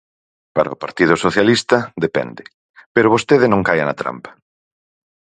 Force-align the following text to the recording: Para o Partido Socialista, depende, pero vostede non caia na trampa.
Para 0.55 0.73
o 0.75 0.79
Partido 0.83 1.13
Socialista, 1.25 1.77
depende, 2.05 2.43
pero 2.93 3.13
vostede 3.15 3.45
non 3.49 3.65
caia 3.67 3.85
na 3.87 3.99
trampa. 4.01 4.31